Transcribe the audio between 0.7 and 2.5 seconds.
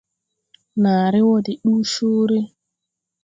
Nããre wɔ de ndu coore.